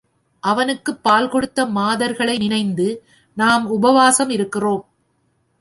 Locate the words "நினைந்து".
2.37-2.87